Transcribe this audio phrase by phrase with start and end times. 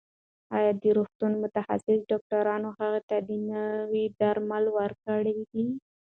[0.57, 3.15] ایا د روغتون متخصص ډاکټرانو هغې ته
[3.53, 5.65] نوي درمل ورکړي دي؟